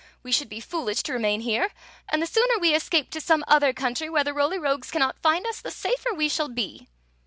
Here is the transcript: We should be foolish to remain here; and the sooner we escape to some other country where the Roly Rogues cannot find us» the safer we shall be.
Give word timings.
We 0.23 0.31
should 0.31 0.49
be 0.49 0.59
foolish 0.59 1.03
to 1.03 1.13
remain 1.13 1.41
here; 1.41 1.69
and 2.09 2.23
the 2.23 2.25
sooner 2.25 2.57
we 2.57 2.73
escape 2.73 3.11
to 3.11 3.21
some 3.21 3.43
other 3.47 3.71
country 3.71 4.09
where 4.09 4.23
the 4.23 4.33
Roly 4.33 4.57
Rogues 4.57 4.89
cannot 4.89 5.21
find 5.21 5.45
us» 5.45 5.61
the 5.61 5.69
safer 5.69 6.11
we 6.11 6.27
shall 6.27 6.49
be. 6.49 6.87